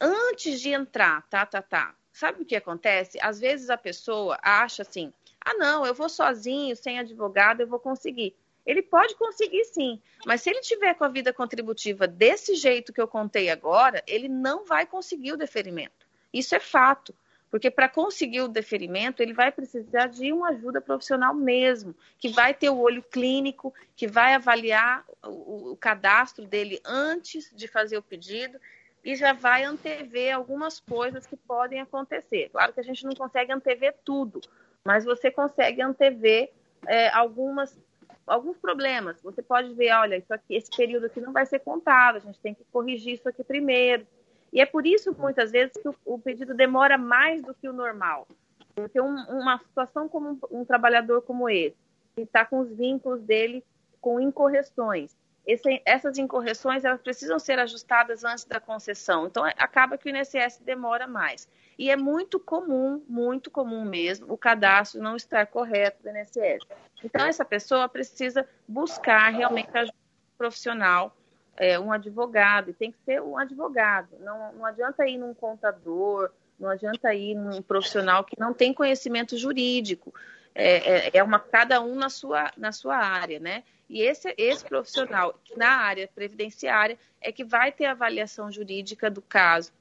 Antes 0.00 0.60
de 0.60 0.70
entrar, 0.70 1.22
tá, 1.28 1.46
tá, 1.46 1.62
tá. 1.62 1.94
Sabe 2.12 2.42
o 2.42 2.46
que 2.46 2.56
acontece? 2.56 3.18
Às 3.20 3.38
vezes 3.40 3.70
a 3.70 3.76
pessoa 3.76 4.38
acha 4.42 4.82
assim: 4.82 5.12
ah, 5.44 5.54
não, 5.54 5.86
eu 5.86 5.94
vou 5.94 6.08
sozinho, 6.08 6.74
sem 6.76 6.98
advogado, 6.98 7.60
eu 7.60 7.66
vou 7.66 7.78
conseguir. 7.78 8.34
Ele 8.64 8.82
pode 8.82 9.14
conseguir 9.14 9.64
sim, 9.66 10.00
mas 10.24 10.42
se 10.42 10.50
ele 10.50 10.60
tiver 10.60 10.94
com 10.94 11.04
a 11.04 11.08
vida 11.08 11.32
contributiva 11.32 12.06
desse 12.06 12.56
jeito 12.56 12.92
que 12.92 13.00
eu 13.00 13.06
contei 13.06 13.48
agora, 13.48 14.02
ele 14.08 14.28
não 14.28 14.64
vai 14.64 14.84
conseguir 14.84 15.32
o 15.32 15.36
deferimento. 15.36 16.06
Isso 16.32 16.54
é 16.54 16.60
fato. 16.60 17.14
Porque 17.48 17.70
para 17.70 17.88
conseguir 17.88 18.40
o 18.40 18.48
deferimento, 18.48 19.22
ele 19.22 19.32
vai 19.32 19.52
precisar 19.52 20.08
de 20.08 20.32
uma 20.32 20.48
ajuda 20.48 20.80
profissional 20.80 21.32
mesmo, 21.32 21.94
que 22.18 22.28
vai 22.28 22.52
ter 22.52 22.68
o 22.68 22.78
olho 22.78 23.02
clínico, 23.02 23.72
que 23.94 24.08
vai 24.08 24.34
avaliar 24.34 25.04
o, 25.24 25.70
o 25.70 25.76
cadastro 25.76 26.44
dele 26.44 26.80
antes 26.84 27.50
de 27.54 27.68
fazer 27.68 27.96
o 27.96 28.02
pedido 28.02 28.58
e 29.06 29.14
já 29.14 29.32
vai 29.32 29.62
antever 29.62 30.34
algumas 30.34 30.80
coisas 30.80 31.24
que 31.24 31.36
podem 31.36 31.80
acontecer. 31.80 32.48
Claro 32.50 32.72
que 32.72 32.80
a 32.80 32.82
gente 32.82 33.04
não 33.04 33.14
consegue 33.14 33.52
antever 33.52 33.94
tudo, 34.04 34.40
mas 34.84 35.04
você 35.04 35.30
consegue 35.30 35.80
antever 35.80 36.50
é, 36.84 37.08
algumas, 37.10 37.78
alguns 38.26 38.58
problemas. 38.58 39.22
Você 39.22 39.42
pode 39.42 39.72
ver, 39.74 39.92
olha, 39.92 40.16
isso 40.16 40.34
aqui, 40.34 40.56
esse 40.56 40.76
período 40.76 41.06
aqui 41.06 41.20
não 41.20 41.32
vai 41.32 41.46
ser 41.46 41.60
contado, 41.60 42.16
a 42.16 42.18
gente 42.18 42.40
tem 42.40 42.52
que 42.52 42.64
corrigir 42.72 43.14
isso 43.14 43.28
aqui 43.28 43.44
primeiro. 43.44 44.04
E 44.52 44.60
é 44.60 44.66
por 44.66 44.84
isso, 44.84 45.14
muitas 45.16 45.52
vezes, 45.52 45.80
que 45.80 45.88
o, 45.88 45.94
o 46.04 46.18
pedido 46.18 46.52
demora 46.52 46.98
mais 46.98 47.40
do 47.42 47.54
que 47.54 47.68
o 47.68 47.72
normal. 47.72 48.26
Porque 48.74 49.00
um, 49.00 49.14
uma 49.28 49.58
situação 49.58 50.08
como 50.08 50.30
um, 50.30 50.60
um 50.62 50.64
trabalhador 50.64 51.22
como 51.22 51.48
esse, 51.48 51.76
que 52.16 52.22
está 52.22 52.44
com 52.44 52.58
os 52.58 52.76
vínculos 52.76 53.22
dele 53.22 53.62
com 54.00 54.20
incorreções, 54.20 55.16
esse, 55.46 55.80
essas 55.84 56.18
incorreções 56.18 56.84
elas 56.84 57.00
precisam 57.00 57.38
ser 57.38 57.58
ajustadas 57.58 58.24
antes 58.24 58.44
da 58.44 58.58
concessão. 58.58 59.26
Então, 59.26 59.44
acaba 59.44 59.96
que 59.96 60.10
o 60.10 60.16
INSS 60.16 60.60
demora 60.64 61.06
mais. 61.06 61.48
E 61.78 61.90
é 61.90 61.96
muito 61.96 62.40
comum, 62.40 63.02
muito 63.08 63.50
comum 63.50 63.84
mesmo, 63.84 64.32
o 64.32 64.36
cadastro 64.36 65.00
não 65.00 65.14
estar 65.14 65.46
correto 65.46 66.02
do 66.02 66.08
INSS. 66.08 66.66
Então, 67.04 67.26
essa 67.26 67.44
pessoa 67.44 67.88
precisa 67.88 68.48
buscar 68.66 69.28
realmente 69.28 69.70
ajuda 69.72 69.94
profissional, 70.36 71.16
é, 71.56 71.78
um 71.78 71.92
advogado, 71.92 72.70
e 72.70 72.74
tem 72.74 72.90
que 72.90 72.98
ser 73.04 73.22
um 73.22 73.38
advogado. 73.38 74.08
Não, 74.20 74.52
não 74.54 74.64
adianta 74.64 75.06
ir 75.06 75.16
num 75.16 75.32
contador, 75.32 76.30
não 76.58 76.70
adianta 76.70 77.14
ir 77.14 77.34
num 77.34 77.62
profissional 77.62 78.24
que 78.24 78.38
não 78.38 78.52
tem 78.52 78.74
conhecimento 78.74 79.36
jurídico. 79.36 80.12
É, 80.54 81.08
é, 81.08 81.10
é 81.18 81.22
uma 81.22 81.38
cada 81.38 81.80
um 81.82 81.94
na 81.94 82.08
sua, 82.08 82.50
na 82.56 82.72
sua 82.72 82.96
área, 82.96 83.38
né? 83.38 83.62
E 83.88 84.02
esse, 84.02 84.34
esse 84.36 84.64
profissional 84.64 85.38
na 85.56 85.68
área 85.68 86.08
previdenciária 86.12 86.98
é 87.20 87.30
que 87.30 87.44
vai 87.44 87.70
ter 87.70 87.86
avaliação 87.86 88.50
jurídica 88.50 89.08
do 89.10 89.22
caso, 89.22 89.72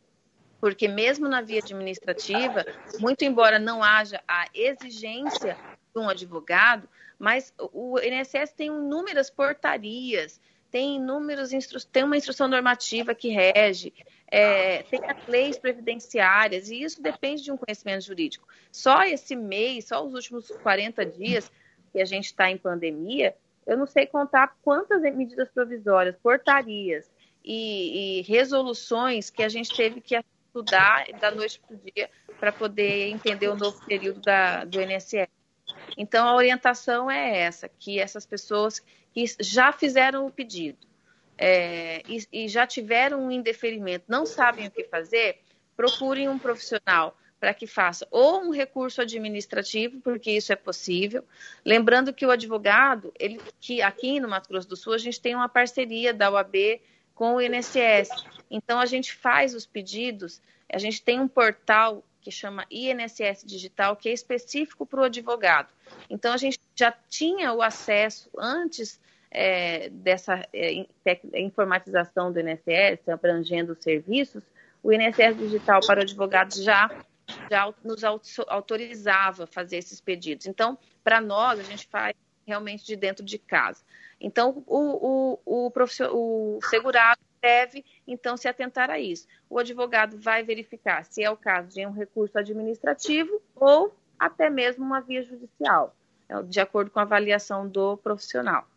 porque 0.59 0.87
mesmo 0.87 1.27
na 1.27 1.41
via 1.41 1.59
administrativa, 1.59 2.65
muito 2.99 3.23
embora 3.23 3.57
não 3.57 3.83
haja 3.83 4.21
a 4.27 4.47
exigência 4.53 5.57
de 5.93 5.99
um 5.99 6.07
advogado, 6.07 6.87
mas 7.17 7.53
o 7.57 7.99
INSS 7.99 8.51
tem 8.51 8.67
inúmeras 8.67 9.29
portarias, 9.29 10.39
tem 10.69 10.97
inúmeros 10.97 11.51
tem 11.91 12.03
uma 12.03 12.17
instrução 12.17 12.47
normativa 12.47 13.15
que 13.15 13.29
rege, 13.29 13.93
é, 14.27 14.83
tem 14.83 14.99
as 15.05 15.27
leis 15.27 15.57
previdenciárias, 15.57 16.69
e 16.69 16.81
isso 16.81 17.01
depende 17.01 17.43
de 17.43 17.51
um 17.51 17.57
conhecimento 17.57 18.03
jurídico. 18.03 18.47
Só 18.71 19.03
esse 19.03 19.35
mês, 19.35 19.85
só 19.85 20.05
os 20.05 20.13
últimos 20.13 20.49
40 20.63 21.05
dias 21.05 21.51
que 21.91 22.01
a 22.01 22.05
gente 22.05 22.25
está 22.25 22.51
em 22.51 22.57
pandemia, 22.57 23.35
eu 23.65 23.77
não 23.77 23.85
sei 23.85 24.05
contar 24.05 24.55
quantas 24.61 25.01
medidas 25.01 25.49
provisórias, 25.49 26.15
portarias 26.21 27.09
e, 27.43 28.19
e 28.19 28.21
resoluções 28.23 29.29
que 29.29 29.43
a 29.43 29.49
gente 29.49 29.75
teve 29.75 30.01
que 30.01 30.15
estudar 30.47 31.05
da 31.19 31.31
noite 31.31 31.59
para 31.59 31.75
o 31.75 31.79
dia 31.79 32.09
para 32.39 32.51
poder 32.51 33.09
entender 33.09 33.47
o 33.49 33.55
novo 33.55 33.83
período 33.85 34.21
da, 34.21 34.63
do 34.63 34.81
INSS. 34.81 35.27
Então, 35.97 36.27
a 36.27 36.35
orientação 36.35 37.09
é 37.09 37.39
essa, 37.39 37.67
que 37.67 37.99
essas 37.99 38.25
pessoas 38.25 38.81
que 39.13 39.25
já 39.39 39.71
fizeram 39.71 40.25
o 40.25 40.31
pedido 40.31 40.85
é, 41.37 42.01
e, 42.07 42.27
e 42.31 42.47
já 42.47 42.65
tiveram 42.65 43.25
um 43.25 43.31
indeferimento, 43.31 44.05
não 44.07 44.25
sabem 44.25 44.67
o 44.67 44.71
que 44.71 44.83
fazer, 44.85 45.39
procurem 45.75 46.29
um 46.29 46.39
profissional 46.39 47.17
para 47.39 47.53
que 47.53 47.67
faça 47.67 48.07
ou 48.09 48.41
um 48.41 48.49
recurso 48.49 49.01
administrativo, 49.01 49.99
porque 50.01 50.31
isso 50.31 50.51
é 50.51 50.55
possível. 50.55 51.23
Lembrando 51.63 52.13
que 52.13 52.25
o 52.25 52.31
advogado, 52.31 53.13
ele, 53.19 53.39
que 53.59 53.81
aqui 53.81 54.19
no 54.19 54.27
Mato 54.27 54.49
Grosso 54.49 54.67
do 54.67 54.75
Sul, 54.75 54.93
a 54.93 54.97
gente 54.97 55.19
tem 55.19 55.35
uma 55.35 55.49
parceria 55.49 56.13
da 56.13 56.31
UAB 56.31 56.81
com 57.13 57.35
o 57.35 57.41
INSS. 57.41 58.09
Então, 58.49 58.79
a 58.79 58.85
gente 58.85 59.13
faz 59.13 59.53
os 59.53 59.65
pedidos, 59.65 60.41
a 60.71 60.77
gente 60.77 61.01
tem 61.01 61.19
um 61.19 61.27
portal 61.27 62.03
que 62.21 62.31
chama 62.31 62.65
INSS 62.71 63.43
Digital, 63.45 63.95
que 63.95 64.09
é 64.09 64.13
específico 64.13 64.85
para 64.85 65.01
o 65.01 65.03
advogado. 65.03 65.69
Então, 66.09 66.33
a 66.33 66.37
gente 66.37 66.59
já 66.75 66.91
tinha 67.07 67.53
o 67.53 67.61
acesso 67.61 68.29
antes 68.37 68.99
é, 69.29 69.89
dessa 69.89 70.47
é, 70.51 70.85
informatização 71.35 72.31
do 72.31 72.39
INSS, 72.39 73.07
abrangendo 73.09 73.73
os 73.73 73.83
serviços, 73.83 74.43
o 74.81 74.91
INSS 74.91 75.37
Digital 75.37 75.81
para 75.85 75.99
o 75.99 76.03
advogado 76.03 76.55
já 76.61 76.89
já 77.49 77.73
nos 77.83 78.03
autorizava 78.47 79.43
a 79.43 79.47
fazer 79.47 79.77
esses 79.77 79.99
pedidos. 80.01 80.45
Então, 80.45 80.77
para 81.03 81.21
nós, 81.21 81.59
a 81.59 81.63
gente 81.63 81.87
faz 81.87 82.15
realmente 82.45 82.85
de 82.85 82.95
dentro 82.95 83.25
de 83.25 83.37
casa. 83.37 83.83
Então, 84.19 84.63
o, 84.67 85.39
o, 85.45 85.67
o, 85.67 85.71
o 86.11 86.59
segurado 86.69 87.19
deve, 87.41 87.85
então, 88.07 88.37
se 88.37 88.47
atentar 88.47 88.89
a 88.89 88.99
isso. 88.99 89.27
O 89.49 89.59
advogado 89.59 90.17
vai 90.17 90.43
verificar 90.43 91.03
se 91.03 91.23
é 91.23 91.29
o 91.29 91.37
caso 91.37 91.69
de 91.69 91.85
um 91.85 91.91
recurso 91.91 92.37
administrativo 92.37 93.41
ou 93.55 93.95
até 94.17 94.49
mesmo 94.49 94.85
uma 94.85 95.01
via 95.01 95.21
judicial, 95.21 95.95
de 96.47 96.59
acordo 96.59 96.89
com 96.89 96.99
a 96.99 97.03
avaliação 97.03 97.67
do 97.67 97.97
profissional. 97.97 98.67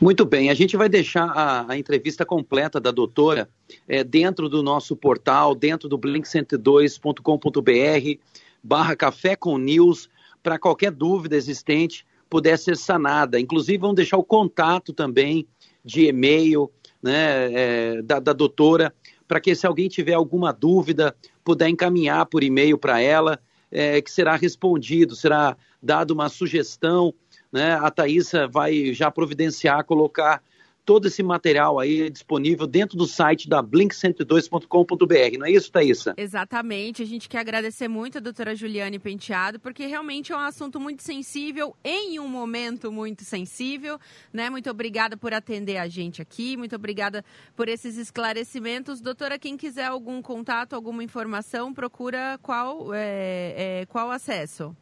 Muito 0.00 0.24
bem, 0.24 0.50
a 0.50 0.54
gente 0.54 0.76
vai 0.76 0.88
deixar 0.88 1.26
a, 1.26 1.72
a 1.72 1.78
entrevista 1.78 2.24
completa 2.24 2.80
da 2.80 2.90
doutora 2.90 3.48
é, 3.86 4.02
dentro 4.02 4.48
do 4.48 4.62
nosso 4.62 4.96
portal, 4.96 5.54
dentro 5.54 5.88
do 5.88 5.98
blink102.com.br, 5.98 8.20
barra 8.62 8.96
Café 8.96 9.36
com 9.36 9.58
News, 9.58 10.08
para 10.42 10.58
qualquer 10.58 10.90
dúvida 10.90 11.36
existente 11.36 12.06
puder 12.30 12.56
ser 12.56 12.76
sanada. 12.76 13.40
Inclusive, 13.40 13.78
vamos 13.78 13.96
deixar 13.96 14.16
o 14.16 14.24
contato 14.24 14.92
também 14.92 15.46
de 15.84 16.06
e-mail 16.06 16.70
né, 17.02 17.52
é, 17.52 18.02
da, 18.02 18.20
da 18.20 18.32
doutora, 18.32 18.94
para 19.26 19.40
que 19.40 19.54
se 19.54 19.66
alguém 19.66 19.88
tiver 19.88 20.14
alguma 20.14 20.52
dúvida, 20.52 21.14
puder 21.44 21.68
encaminhar 21.68 22.24
por 22.26 22.42
e-mail 22.42 22.78
para 22.78 23.00
ela, 23.00 23.38
é, 23.70 24.00
que 24.00 24.10
será 24.10 24.36
respondido, 24.36 25.14
será 25.14 25.56
dado 25.82 26.12
uma 26.12 26.28
sugestão 26.28 27.12
né? 27.52 27.74
A 27.74 27.90
Thaisa 27.90 28.46
vai 28.46 28.92
já 28.92 29.10
providenciar, 29.10 29.84
colocar 29.84 30.42
todo 30.84 31.06
esse 31.06 31.22
material 31.22 31.78
aí 31.78 32.10
disponível 32.10 32.66
dentro 32.66 32.96
do 32.98 33.06
site 33.06 33.48
da 33.48 33.62
blink102.com.br, 33.62 35.38
não 35.38 35.46
é 35.46 35.50
isso, 35.52 35.70
Thaisa? 35.70 36.14
Exatamente. 36.16 37.00
A 37.00 37.06
gente 37.06 37.28
quer 37.28 37.38
agradecer 37.38 37.86
muito 37.86 38.18
a 38.18 38.20
doutora 38.20 38.56
Juliane 38.56 38.98
Penteado, 38.98 39.60
porque 39.60 39.86
realmente 39.86 40.32
é 40.32 40.36
um 40.36 40.40
assunto 40.40 40.80
muito 40.80 41.02
sensível, 41.02 41.76
em 41.84 42.18
um 42.18 42.26
momento 42.26 42.90
muito 42.90 43.24
sensível, 43.24 44.00
né? 44.32 44.50
Muito 44.50 44.68
obrigada 44.68 45.16
por 45.16 45.32
atender 45.32 45.76
a 45.76 45.86
gente 45.86 46.20
aqui, 46.20 46.56
muito 46.56 46.74
obrigada 46.74 47.24
por 47.54 47.68
esses 47.68 47.96
esclarecimentos. 47.96 49.00
Doutora, 49.00 49.38
quem 49.38 49.56
quiser 49.56 49.86
algum 49.86 50.20
contato, 50.20 50.72
alguma 50.74 51.04
informação, 51.04 51.72
procura 51.72 52.36
qual, 52.42 52.92
é, 52.92 53.82
é, 53.82 53.86
qual 53.86 54.10
acesso? 54.10 54.74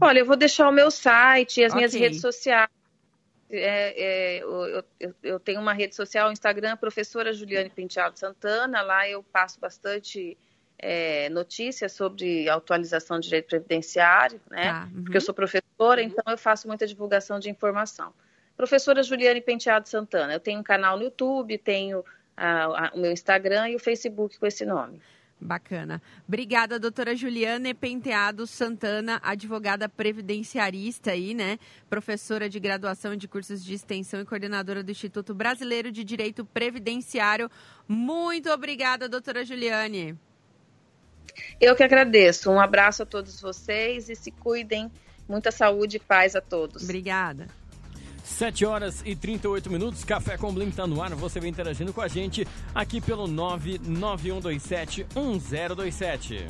Olha, 0.00 0.20
eu 0.20 0.26
vou 0.26 0.36
deixar 0.36 0.68
o 0.68 0.72
meu 0.72 0.90
site 0.90 1.60
e 1.60 1.64
as 1.64 1.72
okay. 1.72 1.76
minhas 1.76 1.94
redes 1.94 2.20
sociais. 2.20 2.68
É, 3.50 4.38
é, 4.38 4.42
eu, 4.42 4.84
eu, 4.98 5.14
eu, 5.22 5.40
tenho 5.40 5.60
uma 5.60 5.74
rede 5.74 5.94
social, 5.94 6.32
Instagram, 6.32 6.76
professora 6.76 7.32
Juliane 7.34 7.68
Penteado 7.68 8.18
Santana. 8.18 8.80
Lá 8.80 9.06
eu 9.06 9.22
passo 9.22 9.60
bastante 9.60 10.38
é, 10.78 11.28
notícias 11.28 11.92
sobre 11.92 12.48
atualização 12.48 13.20
de 13.20 13.26
direito 13.26 13.48
previdenciário, 13.48 14.40
né? 14.50 14.68
Ah, 14.68 14.88
uhum. 14.92 15.04
Porque 15.04 15.18
eu 15.18 15.20
sou 15.20 15.34
professora, 15.34 16.02
então 16.02 16.24
eu 16.26 16.38
faço 16.38 16.66
muita 16.66 16.86
divulgação 16.86 17.38
de 17.38 17.50
informação. 17.50 18.12
Professora 18.56 19.02
Juliane 19.02 19.40
Penteado 19.40 19.88
Santana. 19.88 20.32
Eu 20.32 20.40
tenho 20.40 20.60
um 20.60 20.62
canal 20.62 20.96
no 20.96 21.04
YouTube, 21.04 21.56
tenho 21.58 22.04
a, 22.36 22.64
a, 22.64 22.92
o 22.94 22.98
meu 22.98 23.12
Instagram 23.12 23.68
e 23.68 23.76
o 23.76 23.78
Facebook 23.78 24.38
com 24.38 24.46
esse 24.46 24.64
nome. 24.64 25.00
Bacana. 25.42 26.00
Obrigada, 26.26 26.78
doutora 26.78 27.14
Juliana 27.14 27.74
Penteado 27.74 28.46
Santana, 28.46 29.20
advogada 29.22 29.88
previdenciarista 29.88 31.10
aí, 31.10 31.34
né? 31.34 31.58
Professora 31.90 32.48
de 32.48 32.60
graduação 32.60 33.16
de 33.16 33.26
cursos 33.26 33.64
de 33.64 33.74
extensão 33.74 34.20
e 34.20 34.24
coordenadora 34.24 34.82
do 34.82 34.90
Instituto 34.90 35.34
Brasileiro 35.34 35.90
de 35.90 36.04
Direito 36.04 36.44
Previdenciário. 36.44 37.50
Muito 37.86 38.50
obrigada, 38.50 39.08
doutora 39.08 39.44
Juliane. 39.44 40.16
Eu 41.60 41.74
que 41.74 41.82
agradeço. 41.82 42.50
Um 42.50 42.60
abraço 42.60 43.02
a 43.02 43.06
todos 43.06 43.40
vocês 43.40 44.08
e 44.08 44.14
se 44.14 44.30
cuidem. 44.30 44.90
Muita 45.28 45.50
saúde 45.50 45.96
e 45.96 46.00
paz 46.00 46.36
a 46.36 46.40
todos. 46.40 46.82
Obrigada. 46.82 47.61
7 48.22 48.64
horas 48.64 49.02
e 49.04 49.14
38 49.14 49.70
minutos, 49.70 50.04
Café 50.04 50.36
com 50.36 50.52
Blink 50.52 50.76
tá 50.76 50.86
no 50.86 51.02
ar. 51.02 51.14
Você 51.14 51.40
vem 51.40 51.50
interagindo 51.50 51.92
com 51.92 52.00
a 52.00 52.08
gente 52.08 52.46
aqui 52.74 53.00
pelo 53.00 53.26
99127 53.26 55.06
1027. 55.14 56.40